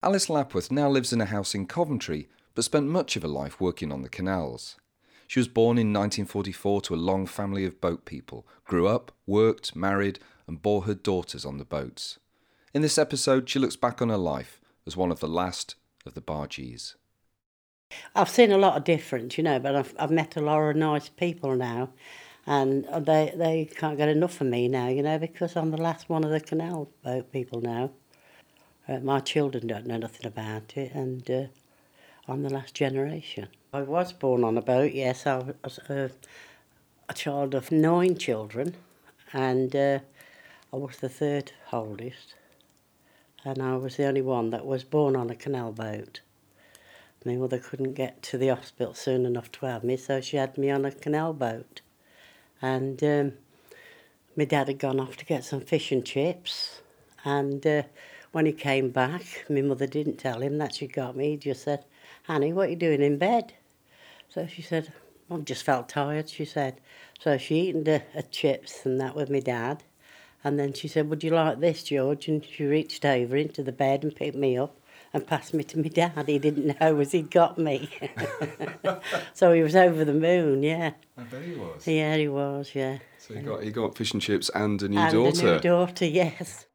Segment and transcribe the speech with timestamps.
[0.00, 3.60] Alice Lapworth now lives in a house in Coventry, but spent much of her life
[3.60, 4.76] working on the canals.
[5.26, 9.74] She was born in 1944 to a long family of boat people, grew up, worked,
[9.74, 12.18] married, and bore her daughters on the boats.
[12.72, 15.74] In this episode, she looks back on her life as one of the last
[16.06, 16.94] of the bargees.
[18.14, 20.76] I've seen a lot of difference, you know, but I've, I've met a lot of
[20.76, 21.90] nice people now,
[22.46, 26.08] and they they can't get enough of me now, you know, because I'm the last
[26.08, 27.90] one of the canal boat people now.
[28.88, 31.44] Uh, my children don't know nothing about it, and uh,
[32.26, 33.48] I'm the last generation.
[33.72, 35.26] I was born on a boat, yes.
[35.26, 36.08] I was uh,
[37.06, 38.76] a child of nine children,
[39.34, 39.98] and uh,
[40.72, 42.34] I was the third oldest,
[43.44, 46.20] and I was the only one that was born on a canal boat.
[47.26, 50.56] My mother couldn't get to the hospital soon enough to have me, so she had
[50.56, 51.82] me on a canal boat.
[52.62, 53.32] And um,
[54.34, 56.80] my dad had gone off to get some fish and chips,
[57.22, 57.82] and uh,
[58.32, 61.30] when he came back, my mother didn't tell him that she got me.
[61.30, 61.84] He just said,
[62.28, 63.54] Annie, what are you doing in bed?
[64.28, 64.92] So she said,
[65.30, 66.80] I just felt tired, she said.
[67.18, 69.82] So she eaten the uh, chips and that with my dad.
[70.44, 72.28] And then she said, would you like this, George?
[72.28, 74.78] And she reached over into the bed and picked me up
[75.12, 76.28] and passed me to my dad.
[76.28, 77.88] He didn't know as he'd got me.
[79.34, 80.92] so he was over the moon, yeah.
[81.16, 81.86] I bet he was.
[81.86, 82.98] Yeah, he was, yeah.
[83.18, 85.48] So he got, he got fish and chips and a new and daughter.
[85.48, 86.66] a new daughter, yes.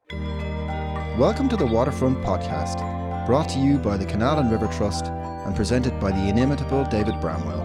[1.18, 2.80] Welcome to the Waterfront Podcast,
[3.28, 7.20] brought to you by the Canal and River Trust and presented by the inimitable David
[7.22, 7.62] Bramwell.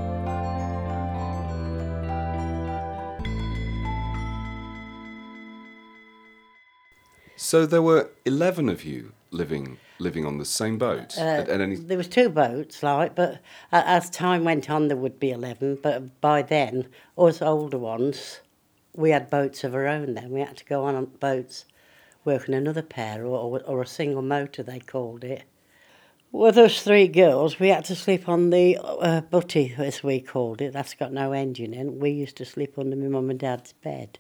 [7.37, 11.61] So there were 11 of you living living on the same boat Uh, at, at
[11.61, 13.41] any There was two boats, like, but
[13.73, 15.77] a- as time went on, there would be eleven.
[15.83, 18.41] But by then, us older ones,
[18.95, 20.15] we had boats of our own.
[20.15, 21.65] Then we had to go on boats,
[22.29, 25.45] working another pair or, or a single motor, they called it.
[26.31, 30.61] With us three girls, we had to sleep on the uh, butty, as we called
[30.61, 30.75] it.
[30.75, 31.99] That's got no engine in.
[31.99, 34.19] We used to sleep under my mum and dad's bed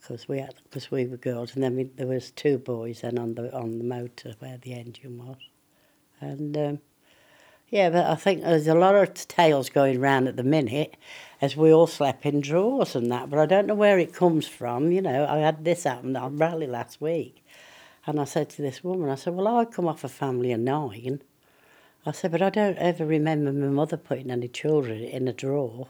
[0.00, 3.18] because we had because we were girls, and then we, there was two boys then
[3.18, 5.36] on the on the motor where the engine was,
[6.22, 6.78] and um,
[7.70, 10.96] yeah, but I think there's a lot of tales going round at the minute,
[11.40, 13.30] as we all slept in drawers and that.
[13.30, 14.90] But I don't know where it comes from.
[14.90, 17.44] You know, I had this happen on rally last week,
[18.06, 20.60] and I said to this woman, I said, "Well, I come off a family of
[20.60, 21.20] nine.
[22.06, 25.88] I said, but I don't ever remember my mother putting any children in a drawer.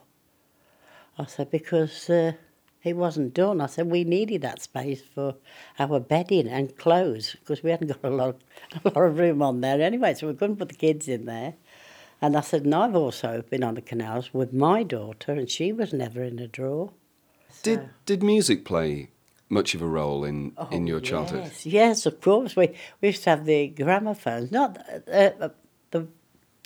[1.17, 2.33] I said, because uh,
[2.83, 3.61] it wasn't done.
[3.61, 5.37] I said, we needed that space for
[5.79, 9.43] our bedding and clothes because we hadn't got a lot, of, a lot of room
[9.43, 11.55] on there anyway, so we couldn't put the kids in there.
[12.21, 15.73] And I said, and I've also been on the canals with my daughter, and she
[15.73, 16.91] was never in a drawer.
[17.63, 19.11] Did did music play
[19.49, 21.41] much of a role in in your childhood?
[21.41, 22.57] Oh, Yes, yes, of course.
[22.57, 24.51] We we used to have the gramophones.
[24.51, 25.49] Not uh, uh,
[25.91, 26.07] the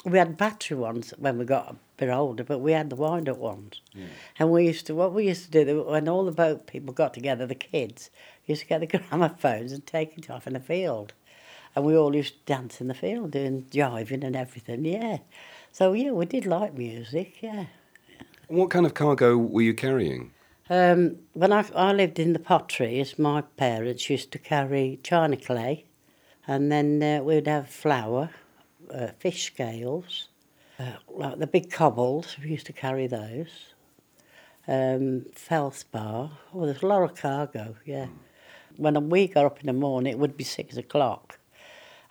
[0.05, 1.77] we had battery ones when we got a
[2.07, 3.81] bit older, but we had the wind up ones.
[4.39, 7.15] And we used to what we used to do when all the boat people got
[7.15, 8.11] together, the kids
[8.47, 11.13] used to get the gramophones and take it off in the field,
[11.77, 14.85] and we all used to dance in the field doing jiving and everything.
[14.85, 15.19] Yeah,
[15.71, 17.41] so yeah, we did like music.
[17.41, 17.67] Yeah.
[18.49, 20.33] What kind of cargo were you carrying?
[20.69, 25.85] Um, when I, I lived in the potteries, my parents used to carry china clay,
[26.47, 28.31] and then uh, we'd have flour,
[28.93, 30.29] uh, fish scales,
[30.83, 32.37] uh, like the big cobbles.
[32.43, 33.75] We used to carry those.
[34.67, 36.31] Um, felspar.
[36.55, 37.77] Oh, there's a lot of cargo.
[37.85, 38.07] Yeah.
[38.77, 41.39] When we got up in the morning, it would be six o'clock,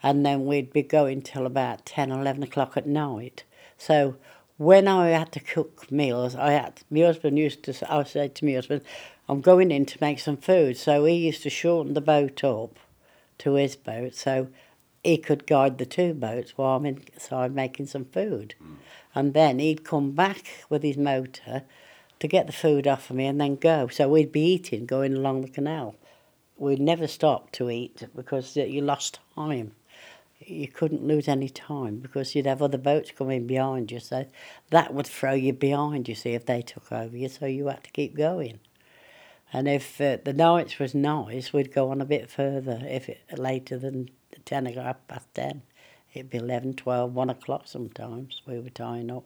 [0.04, 3.44] and then we'd be going till about 10 or 11 o'clock at night.
[3.78, 4.16] So
[4.58, 7.92] when I had to cook meals, I had my husband used to.
[7.92, 8.84] I would say to my husband,
[9.28, 12.78] "I'm going in to make some food." So he used to shorten the boat up
[13.40, 14.50] to his boat, so
[15.04, 18.56] he could guide the two boats while I'm inside making some food,
[19.16, 21.64] and then he'd come back with his motor
[22.20, 23.88] to get the food off of me and then go.
[23.88, 25.96] So we'd be eating going along the canal.
[26.58, 29.74] We'd never stop to eat because you lost time
[30.46, 34.00] you couldn't lose any time because you'd have other boats coming behind you.
[34.00, 34.26] So
[34.70, 37.30] that would throw you behind, you see, if they took over you.
[37.30, 38.60] So you had to keep going.
[39.54, 42.82] And if uh, the nights was nice, we'd go on a bit further.
[42.84, 44.10] If it later than
[44.46, 45.62] 10 o'clock, past 10,
[46.14, 49.26] it'd be 11, 12, 1 o'clock sometimes we were tying up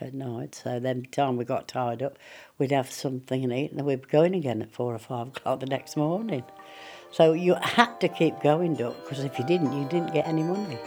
[0.00, 0.54] at night.
[0.54, 2.18] So then by the time we got tied up,
[2.58, 5.28] we'd have something and eat and then we'd be going again at 4 or 5
[5.36, 6.44] o'clock the next morning.
[7.10, 10.42] So you had to keep going, Duck, because if you didn't, you didn't get any
[10.42, 10.78] money.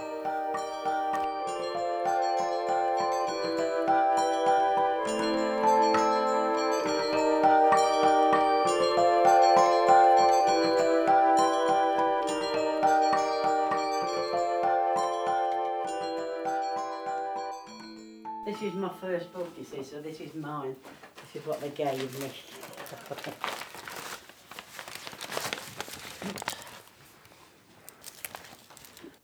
[18.73, 20.75] Is my first book, you see, so this is mine.
[21.15, 22.31] This is what they gave me.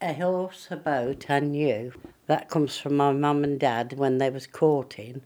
[0.00, 1.92] a horse, a boat, and you.
[2.26, 5.22] That comes from my mum and dad when they was courting.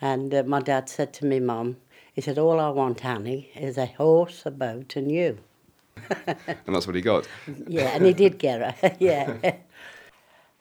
[0.00, 1.78] And uh, my dad said to me mum,
[2.12, 5.38] he said, all I want, Annie, is a horse, a boat, and you.
[6.26, 7.28] and that's what he got.
[7.66, 9.56] yeah, and he did get her, yeah.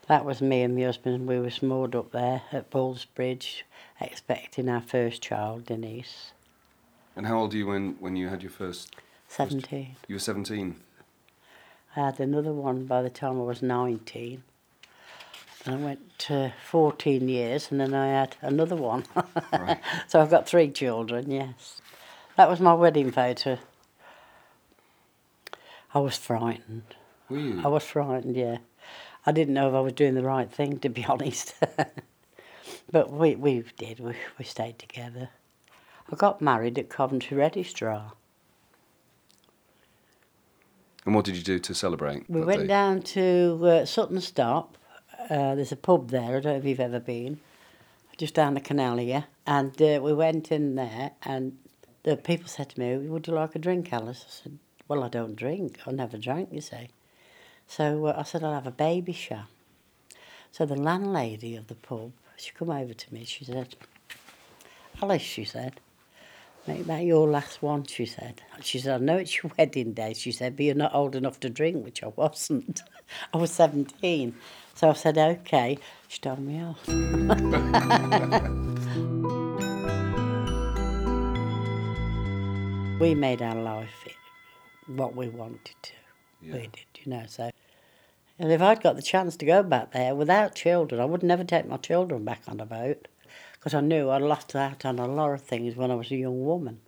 [0.07, 1.27] That was me and my husband.
[1.27, 3.65] We was moored up there at Bulls Bridge,
[3.99, 6.31] expecting our first child, Denise.
[7.15, 8.95] And how old were you when, when you had your first?
[9.27, 9.95] 17.
[10.07, 10.75] You were 17?
[11.95, 14.43] I had another one by the time I was 19.
[15.65, 19.03] And I went to 14 years and then I had another one.
[19.51, 19.79] Right.
[20.07, 21.81] so I've got three children, yes.
[22.37, 23.57] That was my wedding photo.
[25.93, 26.95] I was frightened.
[27.29, 27.61] Were you?
[27.65, 28.59] I was frightened, yeah.
[29.27, 31.53] I didn't know if I was doing the right thing, to be honest.
[32.89, 35.29] but we, we did, we, we stayed together.
[36.09, 38.13] I got married at Coventry Registrar.
[41.05, 42.29] And what did you do to celebrate?
[42.29, 42.67] We went day?
[42.67, 44.77] down to uh, Sutton Stop.
[45.29, 46.37] Uh, there's a pub there.
[46.37, 47.41] I don't know if you've ever been.
[48.17, 51.55] Just down the canal here, and uh, we went in there, and
[52.01, 55.07] the people said to me, "Would you like a drink, Alice?" I said, "Well, I
[55.07, 55.81] don't drink.
[55.85, 56.89] I never drank, you see."
[57.67, 59.45] So uh, I said, "I'll have a Babycham."
[60.51, 63.25] So the landlady of the pub, she come over to me.
[63.25, 63.75] She said,
[65.01, 65.79] "Alice," she said,
[66.67, 68.41] Make that your last one, she said.
[68.61, 71.39] She said, I know it's your wedding day, she said, but you're not old enough
[71.39, 72.83] to drink, which I wasn't.
[73.33, 74.35] I was 17.
[74.75, 75.79] So I said, okay.
[76.09, 76.85] She told me off.
[82.99, 84.05] we made our life
[84.87, 85.93] what we wanted to.
[86.41, 86.53] Yeah.
[86.53, 87.51] We did, you know, so.
[88.39, 91.43] And if I'd got the chance to go back there without children, I would never
[91.43, 93.07] take my children back on a boat
[93.53, 96.15] because I knew I'd lost out on a lot of things when I was a
[96.15, 96.79] young woman.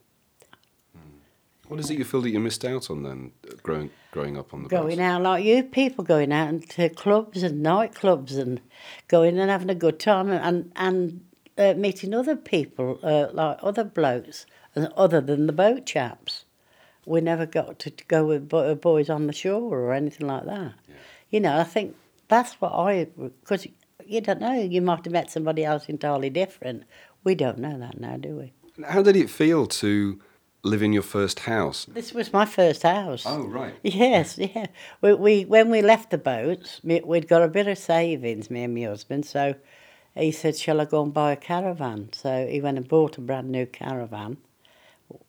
[1.69, 3.31] What is it you feel that you missed out on then,
[3.61, 4.75] growing growing up on the boat?
[4.75, 5.01] Going boats?
[5.01, 8.59] out like you people, going out into clubs and nightclubs and
[9.07, 11.21] going and having a good time and and
[11.59, 16.45] uh, meeting other people uh, like other blokes other than the boat chaps.
[17.09, 18.47] We never got to, go with
[18.81, 20.73] boys on the shore or anything like that.
[21.31, 21.95] You know, I think
[22.27, 23.65] that's what I because
[24.05, 24.53] you don't know.
[24.53, 26.83] You might have met somebody else entirely different.
[27.23, 28.53] We don't know that now, do we?
[28.85, 30.21] How did it feel to
[30.61, 31.85] live in your first house?
[31.85, 33.23] This was my first house.
[33.25, 33.73] Oh, right.
[33.81, 34.67] Yes, yeah.
[35.01, 38.75] We, we when we left the boats, we'd got a bit of savings, me and
[38.75, 39.25] my husband.
[39.25, 39.55] So
[40.15, 43.21] he said, "Shall I go and buy a caravan?" So he went and bought a
[43.21, 44.37] brand new caravan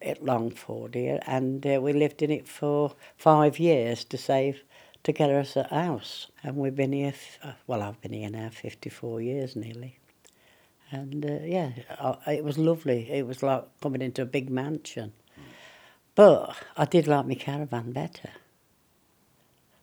[0.02, 4.62] at Longford here, and uh, we lived in it for five years to save
[5.02, 6.28] to get us a house.
[6.42, 7.08] And we've been here.
[7.08, 9.98] F- uh, well, I've been here now fifty-four years nearly.
[10.90, 11.70] And uh, yeah,
[12.26, 13.10] I, it was lovely.
[13.10, 15.12] It was like coming into a big mansion.
[16.14, 18.30] But I did like my caravan better.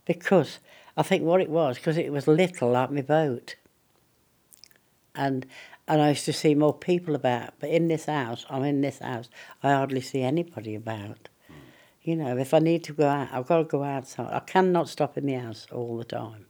[0.05, 0.59] Because
[0.95, 3.55] I think what it was, because it was little like my boat.
[5.17, 5.45] And
[5.87, 7.53] and I used to see more people about.
[7.59, 9.29] But in this house, I'm in this house,
[9.63, 11.29] I hardly see anybody about.
[12.03, 14.33] You know, if I need to go out, I've got to go outside.
[14.33, 16.45] I cannot stop in the house all the time.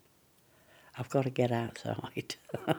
[0.97, 2.35] I've got to get outside.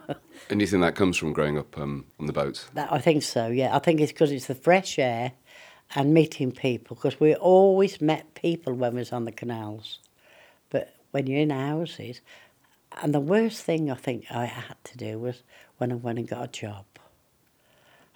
[0.50, 2.70] And you think that comes from growing up um, on the boats?
[2.74, 3.74] That, I think so, yeah.
[3.74, 5.32] I think it's because it's the fresh air
[5.94, 9.98] and meeting people, because we always met people when we was on the canals.
[10.70, 12.20] But when you're in houses,
[13.02, 15.42] and the worst thing I think I had to do was
[15.78, 16.84] when I went and got a job.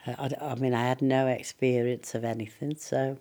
[0.06, 3.18] I, I, I mean, I had no experience of anything, so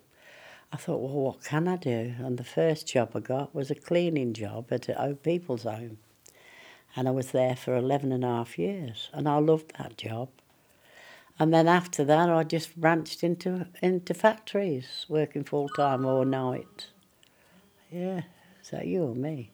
[0.74, 2.14] I thought, well, what can I do?
[2.20, 5.98] And the first job I got was a cleaning job at a old people's home.
[6.96, 10.30] And I was there for 11 and a half years, and I loved that job.
[11.40, 16.88] And then after that, I just branched into into factories, working full time or night.
[17.90, 18.22] Yeah,
[18.62, 19.52] so you or me?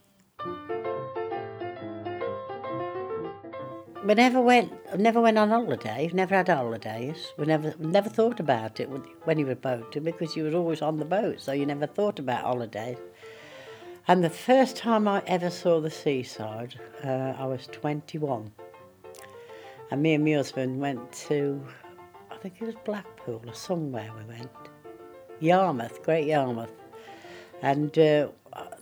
[4.07, 4.97] We never went.
[4.97, 6.09] Never went on holiday.
[6.13, 7.33] Never had holidays.
[7.37, 8.89] We never never thought about it
[9.25, 12.17] when you were boating because you were always on the boat, so you never thought
[12.17, 12.99] about holidays.
[14.07, 18.49] And the first time I ever saw the seaside, uh, I was 21.
[19.91, 21.61] And me and my husband went to,
[22.31, 24.51] I think it was Blackpool or somewhere we went.
[25.41, 26.71] Yarmouth, Great Yarmouth.
[27.61, 28.29] And uh,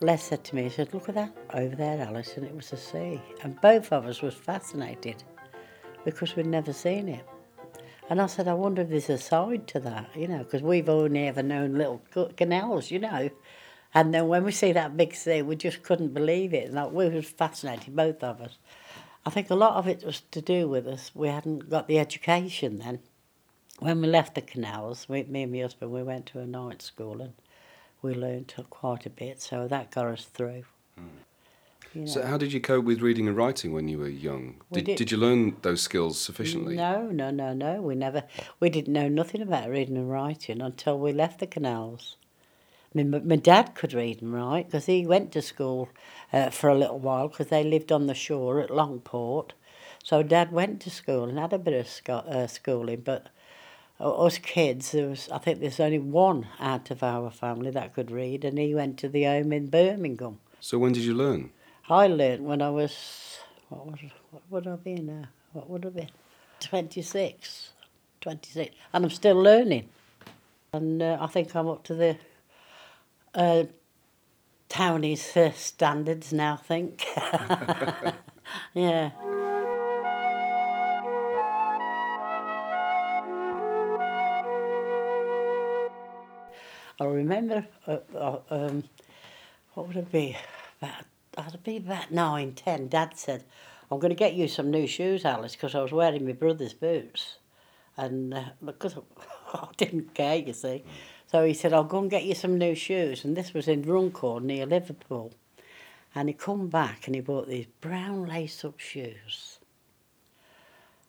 [0.01, 2.69] Les said to me, he said, look at that over there, Alice, and it was
[2.69, 3.21] the sea.
[3.43, 5.23] And both of us was fascinated
[6.03, 7.25] because we'd never seen it.
[8.09, 10.89] And I said, I wonder if there's a side to that, you know, because we've
[10.89, 12.01] only ever known little
[12.35, 13.29] canals, you know.
[13.93, 16.73] And then when we see that big sea, we just couldn't believe it.
[16.73, 18.59] Like, we was fascinated, both of us.
[19.25, 21.11] I think a lot of it was to do with us.
[21.15, 22.99] We hadn't got the education then.
[23.79, 26.81] When we left the canals, we, me and my husband, we went to a night
[26.81, 27.33] school and
[28.05, 30.63] we learned quite a bit, so that got us through.
[31.93, 32.07] You know.
[32.07, 34.61] So, how did you cope with reading and writing when you were young?
[34.69, 36.75] We Did, did- did you learn those skills sufficiently?
[36.75, 37.81] No, no, no, no.
[37.81, 38.23] We never,
[38.59, 42.17] we didn't know nothing about reading and writing until we left the canals.
[42.93, 45.89] I mean, my, my dad could read and write because he went to school
[46.33, 49.51] uh, for a little while because they lived on the shore at Longport.
[50.03, 53.27] So dad went to school and had a bit of sco- uh, schooling, but
[53.99, 58.11] us kids, there was, I think there's only one out of our family that could
[58.11, 60.39] read, and he went to the home in Birmingham.
[60.59, 61.51] So, when did you learn?
[61.89, 63.99] I learnt when I was, what, was,
[64.31, 65.25] what would I be now?
[65.53, 66.07] What would I be?
[66.59, 67.69] 26.
[68.21, 68.75] 26.
[68.93, 69.89] And I'm still learning.
[70.73, 72.17] And uh, I think I'm up to the
[73.33, 73.65] uh,
[74.67, 77.05] townies uh, standards now, I think.
[78.73, 79.11] yeah.
[86.99, 88.83] I remember, uh, uh, um,
[89.73, 90.37] what would it be?
[90.81, 91.03] About,
[91.37, 92.87] I'd be about nine, ten.
[92.87, 93.43] Dad said,
[93.91, 96.73] I'm going to get you some new shoes, Alice, because I was wearing my brother's
[96.73, 97.37] boots.
[97.97, 98.97] And uh, because
[99.53, 100.85] I didn't care, you see.
[101.27, 103.25] So he said, I'll go and get you some new shoes.
[103.25, 105.33] And this was in Runcorn near Liverpool.
[106.13, 109.59] And he come back and he bought these brown lace-up shoes.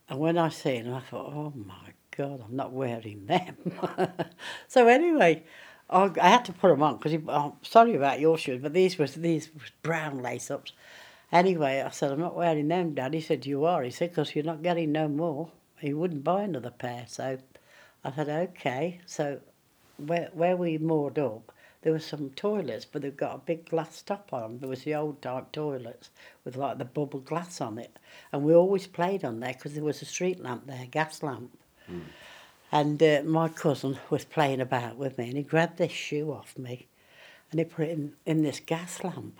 [0.08, 3.56] And when I seen them, I thought, oh my God, I'm not wearing them.
[4.68, 5.44] so anyway,
[5.88, 8.72] I, I had to put them on because I'm oh, sorry about your shoes, but
[8.72, 10.72] these was these was brown lace ups.
[11.32, 13.12] Anyway, I said, I'm not wearing them, Dad.
[13.12, 13.82] He said, You are.
[13.82, 15.50] He said, Because you're not getting no more.
[15.78, 17.04] He wouldn't buy another pair.
[17.08, 17.38] So
[18.04, 19.00] I said, Okay.
[19.06, 19.40] So
[19.96, 21.52] where, where we moored up,
[21.82, 24.58] there were some toilets, but they've got a big glass top on 'em.
[24.58, 26.10] There was the old type toilets
[26.44, 27.98] with like the bubble glass on it.
[28.32, 31.56] And we always played on there because there was a street lamp there, gas lamp.
[31.86, 32.00] Hmm.
[32.72, 36.58] And uh, my cousin was playing about with me and he grabbed this shoe off
[36.58, 36.88] me
[37.50, 39.38] and he put it in, in this gas lamp.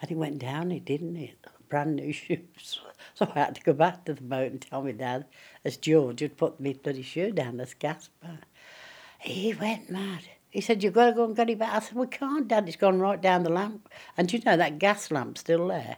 [0.00, 1.36] And he went down, he didn't it?
[1.68, 2.80] Brand new shoes.
[3.14, 5.26] So I had to go back to the boat and tell my dad,
[5.64, 8.44] as George had put me bloody shoe down this gas pipe.
[9.18, 10.22] He went mad.
[10.50, 11.74] He said, You've got to go and get it back.
[11.74, 12.68] I said, We can't, Dad.
[12.68, 13.88] It's gone right down the lamp.
[14.16, 15.96] And do you know that gas lamp's still there?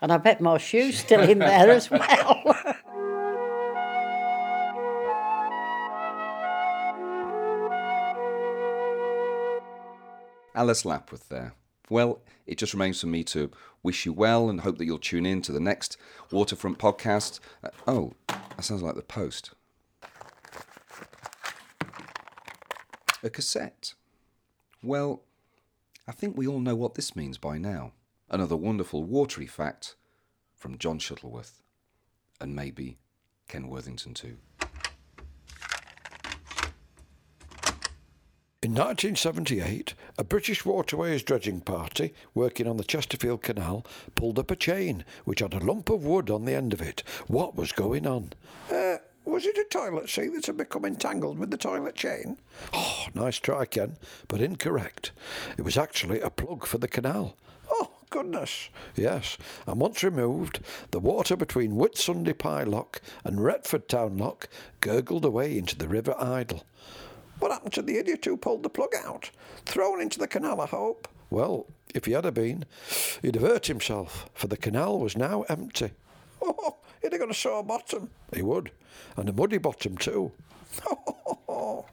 [0.00, 2.71] And I bet my shoe's still in there as well.
[10.62, 11.54] Alice Lapworth there.
[11.90, 13.50] Well, it just remains for me to
[13.82, 15.96] wish you well and hope that you'll tune in to the next
[16.30, 17.40] Waterfront podcast.
[17.64, 19.50] Uh, oh, that sounds like the post.
[23.24, 23.94] A cassette.
[24.84, 25.24] Well,
[26.06, 27.90] I think we all know what this means by now.
[28.30, 29.96] Another wonderful watery fact
[30.54, 31.60] from John Shuttleworth.
[32.40, 32.98] And maybe
[33.48, 34.36] Ken Worthington too.
[38.64, 44.56] In 1978, a British waterways dredging party working on the Chesterfield Canal pulled up a
[44.56, 47.02] chain which had a lump of wood on the end of it.
[47.26, 48.34] What was going on?
[48.70, 52.36] Uh, was it a toilet seat that had become entangled with the toilet chain?
[52.72, 53.96] Oh, nice try, Ken,
[54.28, 55.10] but incorrect.
[55.58, 57.34] It was actually a plug for the canal.
[57.68, 58.68] Oh, goodness.
[58.94, 60.60] Yes, and once removed,
[60.92, 66.14] the water between Whitsunday Pie Lock and Retford Town Lock gurgled away into the River
[66.16, 66.64] Idle.
[67.42, 69.32] What happened to the idiot who pulled the plug out?
[69.66, 71.08] Thrown into the canal, I hope.
[71.28, 72.66] Well, if he had have been,
[73.20, 75.90] he'd have hurt himself, for the canal was now empty.
[76.44, 78.10] Oh, he'd have got a sore bottom.
[78.32, 78.70] He would,
[79.16, 80.30] and a muddy bottom too.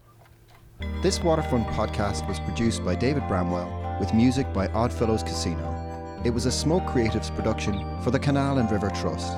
[1.01, 6.21] This Waterfront podcast was produced by David Bramwell with music by Oddfellows Casino.
[6.23, 9.33] It was a Smoke Creatives production for the Canal and River Trust.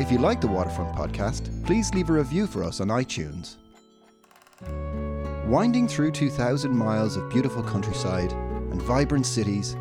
[0.00, 3.56] If you like the Waterfront podcast, please leave a review for us on iTunes.
[5.46, 9.76] Winding through 2,000 miles of beautiful countryside and vibrant cities,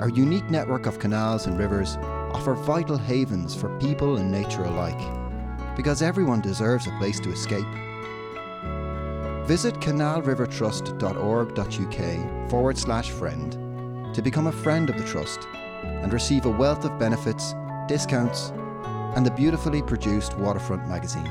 [0.00, 1.96] our unique network of canals and rivers
[2.32, 4.98] offer vital havens for people and nature alike,
[5.76, 7.68] because everyone deserves a place to escape.
[9.46, 13.52] Visit canalrivertrust.org.uk forward slash friend
[14.12, 15.46] to become a friend of the Trust
[15.84, 17.54] and receive a wealth of benefits,
[17.86, 18.50] discounts,
[19.14, 21.30] and the beautifully produced Waterfront magazine.